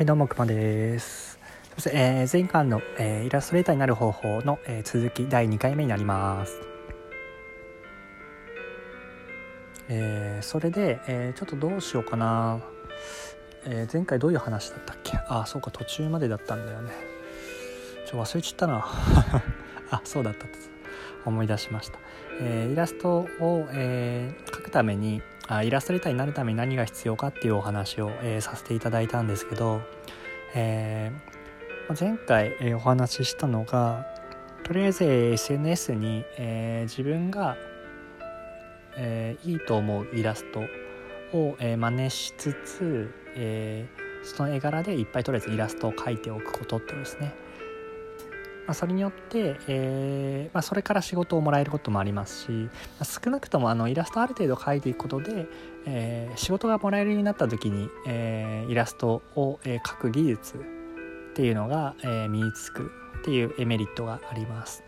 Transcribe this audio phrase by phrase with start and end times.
[0.00, 1.38] はい、どうも、くまです。
[1.74, 6.58] そして、えー前回の、えーイラストレーターになる方法の、えー続き第2回目になります。
[9.90, 12.60] えーそれで、えーちょっとどうしようかな。
[13.66, 15.18] えー前回どういう話だったっけ？
[15.28, 16.92] あ、そうか、途中までだったんだよね。
[18.10, 18.82] ちょ、忘れちゃったな。
[19.92, 20.48] あ、そうだったと
[21.26, 21.98] 思い出しました。
[22.40, 29.80] えーイラストを、えー描くためにあイラストレーターになるために何が必要かっていうお話を、えーさせていただいたんですけど、
[30.54, 31.40] えー
[31.98, 34.06] 前回、お話ししたのが
[34.62, 37.56] とりあえず、SNS に、えー自分が、
[38.96, 40.60] えーいいと思うイラスト
[41.36, 47.32] を、えー真似しつつ、えーその絵柄でいっぱいとりあえずイラストを描いておくことってですね。
[48.66, 52.70] まあ、それによって、えーまあ、それから仕事をもらえることもありますし、ま
[53.00, 55.46] あ少なくともあのイラストある程度描いていくことで、
[55.86, 60.58] えー仕事がもらえるようになった時に、えーイラストを、え描く技術っ
[61.34, 64.84] ていうのが、え身につくっていうえメリットがあります。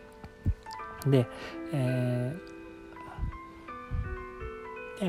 [1.07, 1.27] で、
[1.73, 2.53] えー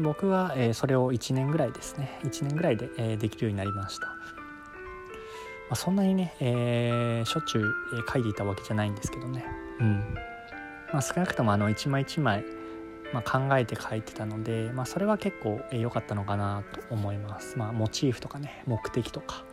[0.02, 4.08] 僕は、えそれを1年ぐらいですね1年ぐらいで、えできるようになりました。
[5.74, 9.44] まあ、そんなにね、えーしょっちゅう、えー書いていたわけじゃないんですけどね、
[9.80, 10.16] うん。
[10.94, 12.46] まあ、少なくともあの一枚一枚、
[13.12, 19.46] まあ、考えて書いてたので、まあ、それは結構良、かったのかなと思います、まあ、モチーフとかね目的とか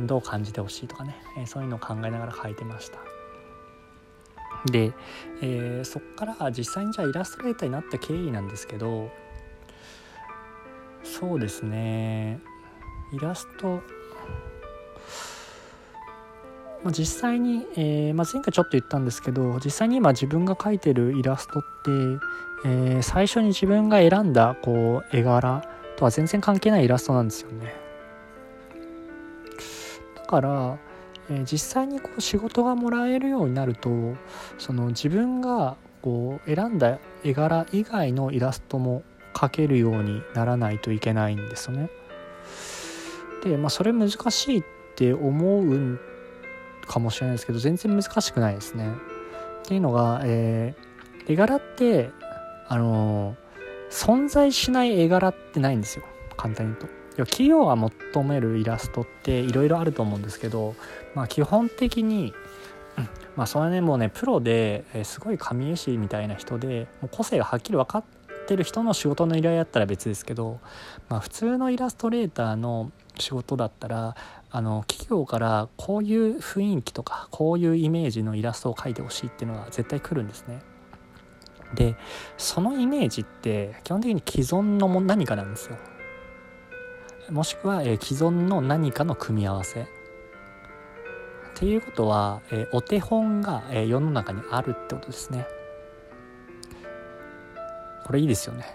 [0.00, 2.98] どう感じてほしいとかね、えーそういうのを考えながら書いてました。
[4.68, 4.90] で、
[5.42, 9.10] えーそっから実際にじゃあイラストレーターになった経緯なんですけど
[11.04, 12.40] そうですね。
[13.12, 13.80] イラスト
[16.84, 21.68] まあ、実際に、えーまあ、前回ちょっと言ったんですけど実際に今自分が描いてるイラストって、
[22.64, 25.62] えー最初に自分が選んだこう絵柄
[25.96, 27.74] とは全然関係ないイラストなんですよね。
[30.16, 30.78] だから、
[31.30, 33.90] えー実際にこう仕事がもらえるようになると
[34.58, 39.02] その自分がこう選んだ絵柄以外のイラストも
[39.34, 41.90] 描けるようにならないといけないんですよね。
[43.44, 44.64] で、まあ、それ難しいっ
[44.94, 45.98] て思うん
[46.86, 48.92] かもしれないですけど全然難しくないですね。
[49.64, 50.92] っていうのが、えー
[51.26, 52.10] 絵柄って
[52.68, 53.36] あの
[53.90, 56.04] 存在しない絵柄ってないんですよ
[56.36, 57.02] 簡単に言うと。
[57.16, 60.74] 要は企業が求めるイラストっていろいろあると思うんですけど、
[61.14, 62.32] まあ、基本的に、
[62.96, 68.04] うんまあそれはねもうねプロで、えすごい神絵師みたいな人でもう個性がはっきり分かっ
[68.46, 70.58] てる人の仕事の依頼だったら別ですけど、
[71.10, 74.16] まあ、普通のイラストレーターの仕事だったら
[74.54, 80.60] あの企業からこういう雰囲気とかこういうイメージのイラストを描いてほしいっていうのが絶対来るんですね。
[81.74, 81.96] で
[82.36, 85.78] そのイメージって基本的に既存のも何かなんですよ。
[87.30, 89.82] もしくは、えー既存の何かの組み合わせ。
[89.82, 89.84] っ
[91.54, 95.46] ていうことは、えーお手本が、えー世の中にあるってことですね。
[98.04, 98.66] これいいですよね。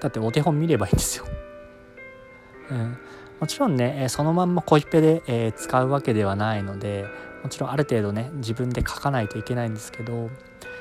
[0.00, 1.24] だってお手本見ればいいんですよ。
[2.70, 2.98] うん、
[3.42, 7.06] もちろんね、そのまんまコピペで、え使うわけではないので
[7.42, 10.30] もちろんある程度ね自分で書かないといけないんですけど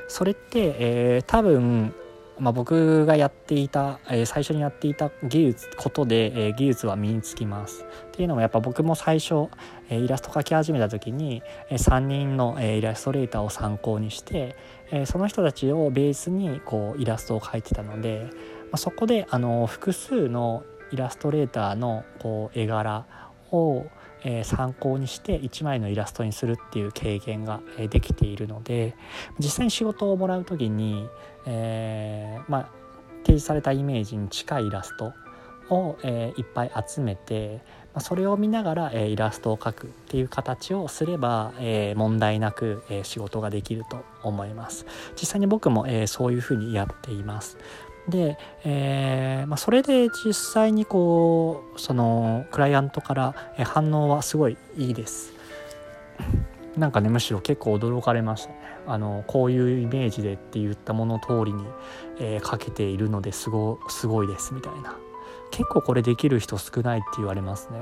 [0.07, 1.91] それって、え多分、
[2.37, 7.83] まあ、僕がやっていた、え最初にやっていた技術ことで、え技術は身につきます。
[8.09, 9.47] っていうのもやっぱ僕も最初、
[9.89, 11.41] えイラスト描き始めた時に、
[11.71, 14.55] え3人の、えイラストレーターを参考にして、
[14.91, 18.29] えその人たちをベースにこうイラストを描いてたので、
[18.65, 23.05] まあ、そこであの複数のイラストレーターのこう絵柄
[23.51, 23.85] を、
[24.23, 28.95] え参考にして1枚のイラストにするっていう経験が、えできているので
[29.39, 31.07] 実際に仕事をもらう時に、
[31.45, 32.69] えーまあ、
[33.21, 35.13] 提示されたイメージに近いイラスト
[35.69, 37.61] を、えいっぱい集めて、
[37.93, 44.85] ま、それを見ながら、えイラストを描くっていう形をすれば、え問題なく、え仕事ができると思います。
[45.19, 47.57] 実際に僕も、えそういうふうにやっています。
[48.07, 55.33] で、えーまあ、それで実際にこうそのクライアントから反応はすごいいいです。
[56.77, 58.61] なんかねむしろ結構驚かれましたね。
[58.87, 61.63] あのこういうイメージでって言ったもの通りに、
[62.19, 64.95] えーかけているのですごすごいですみたいな。
[65.51, 67.79] 結構これできる人少ないって言われますね。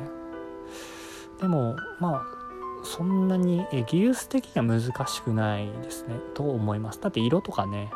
[1.40, 2.40] でもまあ
[2.84, 6.16] そんなにえ技術的には難しくないですね。
[6.34, 7.00] と思います。
[7.00, 7.92] だって色とかね、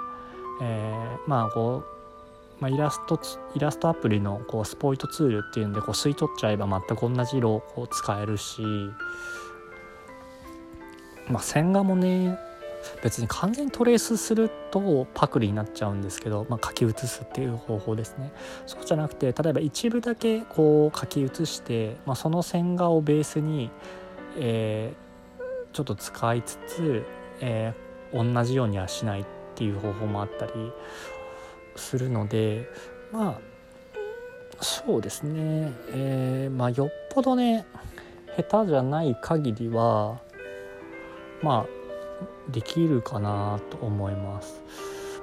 [0.62, 2.03] えーまあこう
[2.64, 3.20] まあ、イラスト
[3.56, 8.62] イラストアプリのこうスポイトツールっていうんでこう吸い取っちゃえば全く同じ色をこう使えるし、
[11.28, 12.40] まあ、線画もね
[13.04, 18.32] 別に完全にトレースするとパクリになっちゃうんですけど、まあ、書き写すっていう方法ですね。
[18.66, 23.72] そうじゃなくて例えば一部だけこう書き写して、まあ、その線画をベースに、
[24.38, 27.04] えー、ちょっと使いつつ、
[27.42, 29.26] えー、同じようにはしないっ
[29.56, 30.54] ていう方法もあったり
[31.76, 32.68] するので
[33.12, 37.66] まあそうですね、えー、まあよっぽどね
[38.38, 40.20] 下手じゃない限りは
[41.42, 44.62] まあできるかなと思います。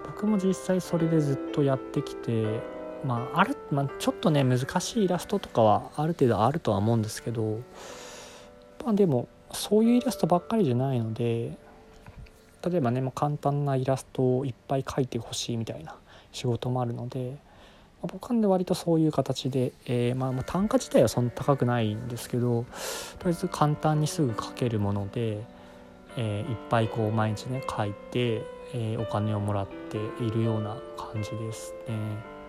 [0.06, 2.60] 僕も実際それでずっとやってきて
[3.04, 7.60] まあある、まあ、ちょっとね難しいイラストとかはある程度あるとは思うんですけど
[8.84, 11.56] まあでもそういうイラストばっかりじゃないので
[12.68, 15.96] 例えばね、まあ、簡単なイラストをいっぱい描いてほしいみたいな
[16.32, 17.36] 仕事もあるので、
[18.02, 22.64] まあ、僕は割とそういう形で、えー、まあ、単価自体はそんな高くないんですけど
[23.18, 25.42] とりあえず簡単にすぐ描けるもので、
[26.16, 28.42] えー、いっぱいこう毎日ね描いて、
[28.72, 32.40] えー、お金をもらっているような感じですね。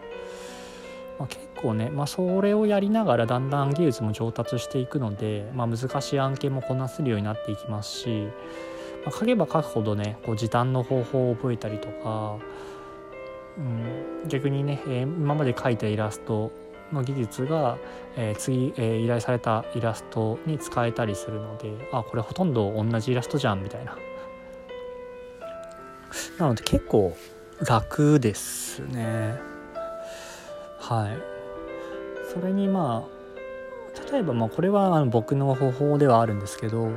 [1.19, 8.27] まあ、結構ね、まあ、それをやりながらだんだん技術も上達していくので、まあ、難しい案件もこなせるようになっていきますし、
[9.05, 12.37] まあ、書けば書くほどねこう時短の方法を覚えたりとか、
[13.57, 13.61] う
[14.25, 16.51] ん、逆にね、えー、今まで描いたイラスト
[16.91, 17.77] の技術が、
[18.15, 23.95] えー、次、えー、依頼されたイラストに使えたりするのであこれほとんど同じイラストじゃんみたいな。
[26.37, 27.15] なので結構
[27.65, 29.39] 楽ですね。
[30.79, 31.17] はい
[32.33, 36.87] それにまあ例えばまあこれはあの僕の方法ではあるんですけど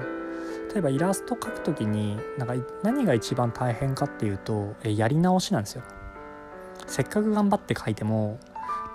[0.73, 5.83] 例えばイラスト描く時になんか何が一番大変かっていうとやり直しなんですよ
[6.87, 8.39] せっかく頑張って書いても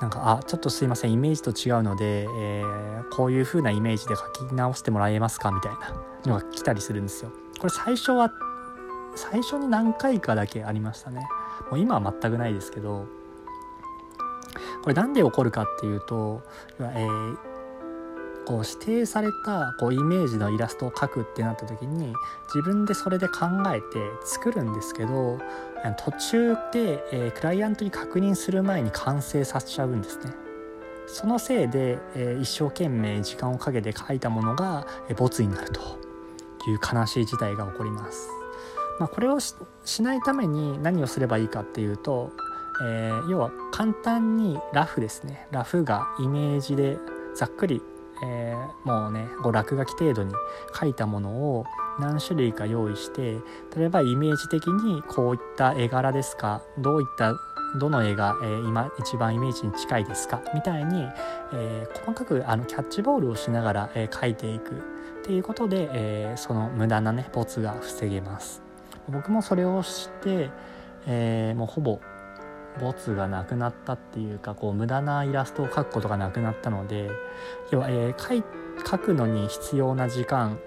[0.01, 5.93] なんかあちょっとすいませんイメージと違うので、えー、こういう風なイメージで書き直してもらえますかみたいな
[6.25, 7.31] のが来たりするんですよ。
[7.59, 8.31] これ最初は
[9.15, 11.27] 最初に何回かだけありましたね。
[11.69, 13.07] もう今は全くないですけど
[14.81, 16.41] これ何で起こるかっていうと、
[16.79, 17.37] えー、
[18.49, 22.15] こう指定されたこうイメージのイラストを描くってなった時に
[22.47, 25.37] 自分でそれで考えて作るんですけど
[26.03, 30.33] 途中で、えー、クライアントに確認する前に完成させちゃうんですね。
[31.05, 35.81] そのせいで、えー、一生懸命時間をかけて描いたものが、えー、ボツになると
[36.67, 38.29] いう悲しい事態が起こります。
[38.99, 39.53] まあ、これをし
[40.01, 42.31] ないために何をすればいいかっていうと
[42.81, 46.97] えー、要は簡単にラフですねラフがイメージで
[47.35, 47.81] ざっくり、
[48.23, 50.33] えー、もうねこう落書き程度に
[50.77, 51.65] 書いたものを
[51.99, 53.39] 何種類か用意して
[53.75, 56.61] 例えばイメージ的にこういった絵柄ですか？
[56.77, 57.33] どういった
[57.77, 60.41] どの絵が、えー、今一番イメージに近いですか？
[60.53, 61.07] みたいに、
[61.53, 64.71] えー、細かくあのキャッチボールをしながら、えー、描いていく。
[65.19, 68.63] っていうことで、えー、その無駄なねボツが防げます。
[69.09, 70.49] 僕もそれをして、
[71.05, 71.99] え、もうほぼ
[72.79, 77.09] ボツがなくなったっていうかこう無駄なイラストを描くことがなくなったので
[77.71, 78.43] 要は、えー、
[78.83, 80.59] 描くのに必要な時間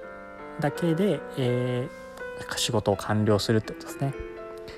[0.61, 4.15] だけで、えー、仕事を完了するってことですね。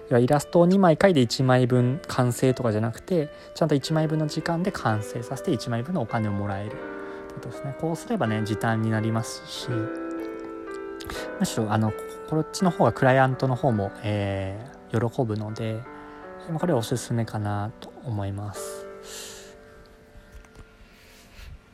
[0.08, 6.76] 要はイラストを2枚描いて1枚分完成とかじゃなくてちゃんと1枚分の時間で完成させて1枚分のお金をもらえるって
[7.34, 7.76] ことですね。
[7.80, 9.68] こうすればね時短になりますし
[11.38, 11.92] むしろあの
[12.28, 15.93] こっちの方がクライアントの方も、えー、喜ぶので。
[16.58, 18.86] これおすすめかなと思います。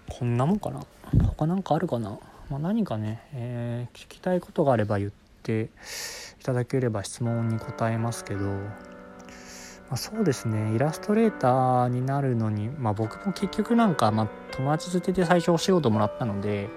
[0.09, 0.81] こんなもんかな？
[1.37, 2.19] 他なんかあるかな、
[2.51, 5.11] まあ、何かね、えー、聞きたいことがあれば言っ
[5.43, 5.71] て
[6.41, 8.61] いただければ質問に答えますけど、ま
[9.93, 10.75] あ、そうですね。
[10.75, 16.69] イラストレーターになるのに、まあ、僕も結局なんか、まあ、友達づてで最初お仕事もらったので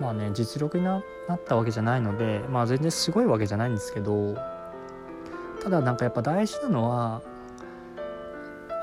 [0.00, 1.02] まあね実力になっ
[1.44, 4.36] たわけじゃないのでまあ全然すごいわけじゃないんですけど
[5.64, 7.22] ただなんかやっぱ大事なのは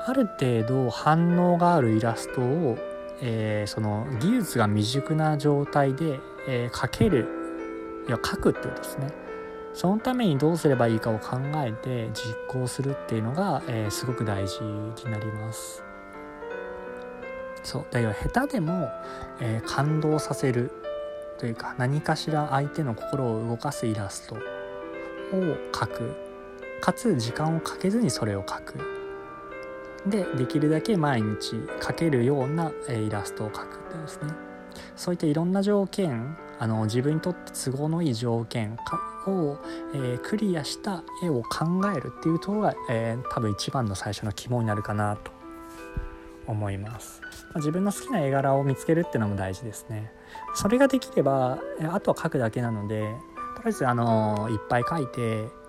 [0.04, 2.76] ある程度反応があるイラストを、
[3.20, 7.28] えー、その技術が未熟な状態で、えー、描ける
[8.08, 9.12] いや描くってことですね
[9.74, 15.82] そのためにどうすればいいかを考えて実行するっていうのが、えー、すごく大事になります。
[17.62, 17.86] そう。
[17.90, 18.90] だから下手でも、
[19.40, 20.70] えー、感動させる
[21.38, 24.38] というか何かしら相手の心を動かすイラストを
[25.72, 26.31] 描く。
[26.82, 28.74] かつ時間をかけずにそれを描く。
[30.06, 34.32] でできるだけ毎日描けるようなイラストを描くってですね。
[34.96, 38.76] そういったいろんな条件あの自分にとって都合のいい条件
[39.26, 39.58] を、
[39.94, 45.30] えー、クリアした絵を考えるっていうところが、えー、多分一番の最初の肝になるかなと
[46.46, 50.12] 思います、まあ、自分の好きな絵柄を見つけるってのも大事ですね。
[50.54, 51.58] それができれば
[51.92, 53.00] あとは描くだけなので
[53.56, 55.61] とりあえずあのいっぱい描いて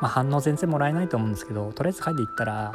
[0.00, 2.72] まあ、反応全然もらえないと思うんですけどとりあえず書いていったら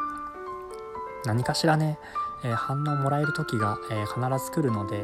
[1.26, 1.98] 何かしらね、
[2.44, 5.04] えー、反応もらえる時が、えー、必ず来るので、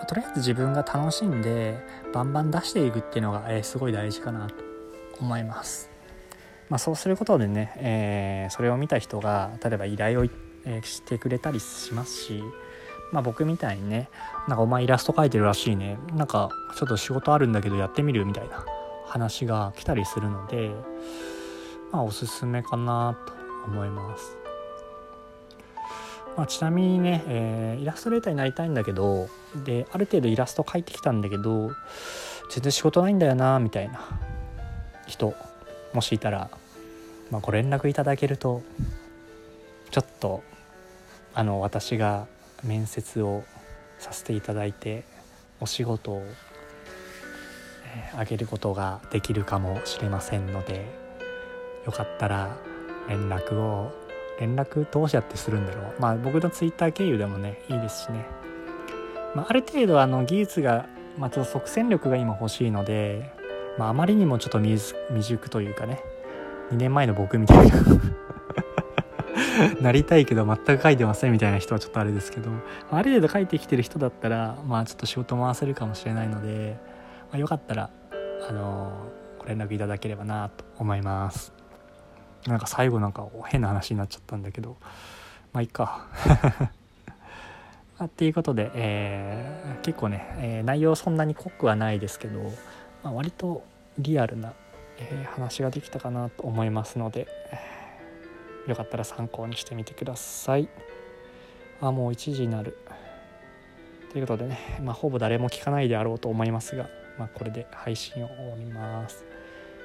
[0.00, 1.78] まとりあえず自分が楽しんで
[2.12, 4.54] バンバン出していくっていうのが、えー、すごい大事かなと
[5.20, 5.90] 思います。
[6.70, 10.24] まあ、そうすることでね、え、それを見た人が例えば依頼を、
[10.64, 12.42] え、してくれたりしますし、
[13.12, 14.08] まあ、僕みたいにね
[14.48, 18.64] なんかお前イラスト描いてるらしいねなんかちょっと仕事あるんだけどやってみるみたいな
[19.06, 20.70] 話が来たりするので
[21.92, 23.32] まあおすすめかなと
[23.66, 24.36] 思います。
[26.36, 29.30] まあ、ちなみにね、えー、イラストレーターになりたいんだけど
[29.64, 31.70] である程度イラスト描いてきたんだけど
[32.50, 34.20] 全然仕事ないんだよなみたいな
[35.06, 35.34] 人
[35.94, 36.50] もしいたら、
[37.30, 38.62] まあ、ご連絡いただけると
[39.90, 40.42] ちょっと
[41.32, 42.26] あの私が
[42.64, 43.44] 面接を
[43.98, 45.04] させていただいて
[45.60, 46.22] お仕事を、
[48.16, 50.86] あげることができるかもしれませんので
[51.84, 52.56] よかったら
[53.08, 53.92] 連絡を
[54.40, 55.94] 連絡どうやってするんだろう。
[55.98, 58.26] まあ僕の Twitter 経由でもねいいですしね、
[59.34, 60.86] まあ、ある程度あの技術が、
[61.16, 63.32] まあ、ちょっと即戦力が今欲しいので、
[63.78, 66.00] まあ、まりにもちょっと未熟というかね
[66.72, 67.76] 2年前の僕みたいな
[69.80, 72.50] なりたいけど全く書いてませんみたいな人はちょっとあれですけど
[72.90, 76.76] ある程度書いてきてる人だったらまあちょっと仕事回せるかもしれないので、
[77.32, 77.90] あ、よかったら
[78.48, 78.92] あの
[79.38, 81.52] ご連絡いただければなと思います
[82.46, 84.76] なんか最後なんか変な話になっちゃったんだけど
[85.52, 86.06] まあいいか
[88.04, 92.42] っていうことで、えー、結構ね、えー、内容そんなに濃くはないですけど、
[93.02, 93.64] まあ、割と
[93.98, 94.52] リアルな、
[94.98, 97.26] えー、話ができたかなと思いますので、
[98.66, 100.68] よかったら参考にしてみてください。
[101.80, 102.76] あもう1時になる。
[104.12, 109.24] ということでね、まあ、ほぼ誰も聞かないであろうと思いますが、まあ、これで配信を終わります。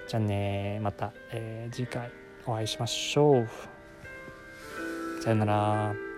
[0.07, 2.11] じゃあねまた、えー、次回
[2.45, 3.47] お会いしましょう。
[5.21, 6.11] さよなら。